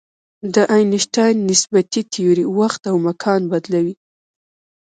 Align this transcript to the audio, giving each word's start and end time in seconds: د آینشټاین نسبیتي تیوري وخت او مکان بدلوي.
د 0.53 0.55
آینشټاین 0.75 1.35
نسبیتي 1.49 2.01
تیوري 2.13 2.45
وخت 2.57 2.81
او 2.91 2.95
مکان 3.07 3.41
بدلوي. 3.51 3.95